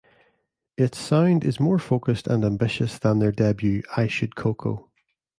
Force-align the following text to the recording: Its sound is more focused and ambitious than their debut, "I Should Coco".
Its 0.79 0.97
sound 0.97 1.43
is 1.43 1.59
more 1.59 1.77
focused 1.77 2.25
and 2.25 2.43
ambitious 2.43 2.97
than 2.97 3.19
their 3.19 3.31
debut, 3.31 3.83
"I 3.95 4.07
Should 4.07 4.35
Coco". 4.35 4.89